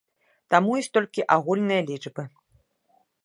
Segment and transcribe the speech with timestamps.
[0.53, 2.23] Таму ёсць толькі агульныя лічбы.